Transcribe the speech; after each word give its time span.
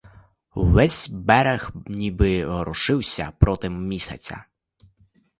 Ввесь 0.55 1.09
берег 1.09 1.71
ніби 1.87 2.45
ворушився 2.45 3.31
проти 3.39 3.69
місяця. 3.69 4.43